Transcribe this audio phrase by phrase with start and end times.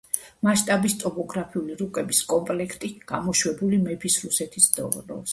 [0.45, 5.21] მასშტაბის ტოპოგრაფიული რუკების კომპლექტი, გამოშვებული მეფის რუსეთის დროს.